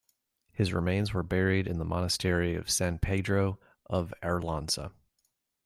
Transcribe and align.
His 0.51 0.73
remains 0.73 1.13
were 1.13 1.21
buried 1.21 1.67
in 1.67 1.77
the 1.77 1.85
monastery 1.85 2.55
of 2.55 2.71
San 2.71 2.97
Pedro 2.97 3.59
of 3.85 4.11
Arlanza. 4.23 4.93